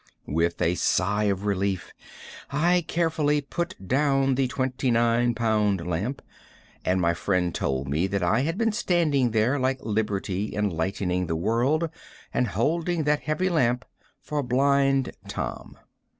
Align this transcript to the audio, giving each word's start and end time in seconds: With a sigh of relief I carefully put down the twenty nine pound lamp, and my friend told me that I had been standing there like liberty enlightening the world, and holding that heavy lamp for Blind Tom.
With 0.25 0.59
a 0.63 0.73
sigh 0.73 1.25
of 1.25 1.45
relief 1.45 1.93
I 2.49 2.83
carefully 2.87 3.39
put 3.39 3.75
down 3.87 4.33
the 4.33 4.47
twenty 4.47 4.89
nine 4.89 5.35
pound 5.35 5.85
lamp, 5.85 6.23
and 6.83 6.99
my 6.99 7.13
friend 7.13 7.53
told 7.53 7.87
me 7.87 8.07
that 8.07 8.23
I 8.23 8.39
had 8.39 8.57
been 8.57 8.71
standing 8.71 9.29
there 9.29 9.59
like 9.59 9.77
liberty 9.79 10.55
enlightening 10.55 11.27
the 11.27 11.35
world, 11.35 11.87
and 12.33 12.47
holding 12.47 13.03
that 13.03 13.19
heavy 13.19 13.47
lamp 13.51 13.85
for 14.19 14.41
Blind 14.41 15.11
Tom. 15.27 15.77